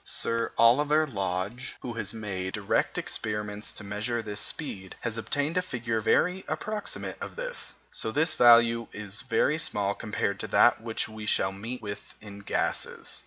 Sir 0.03 0.51
Oliver 0.57 1.05
Lodge, 1.05 1.75
who 1.81 1.93
has 1.93 2.11
made 2.11 2.53
direct 2.55 2.97
experiments 2.97 3.71
to 3.73 3.83
measure 3.83 4.23
this 4.23 4.39
speed, 4.39 4.95
has 5.01 5.15
obtained 5.19 5.57
a 5.57 5.61
figure 5.61 5.99
very 6.01 6.43
approximate 6.47 7.21
to 7.21 7.27
this. 7.27 7.75
This 8.03 8.33
value 8.33 8.87
is 8.93 9.21
very 9.21 9.59
small 9.59 9.93
compared 9.93 10.39
to 10.39 10.47
that 10.47 10.81
which 10.81 11.07
we 11.07 11.27
shall 11.27 11.51
meet 11.51 11.83
with 11.83 12.15
in 12.19 12.39
gases. 12.39 13.19